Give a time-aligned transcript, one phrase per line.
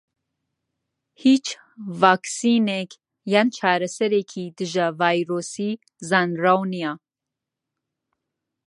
[1.23, 1.45] هیچ
[2.01, 2.91] ڤاکسینێک
[3.33, 5.71] یان چارەسەرێکی دژە ڤایرۆسی
[6.09, 6.93] زانراو نیە.